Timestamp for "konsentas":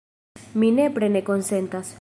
1.31-1.89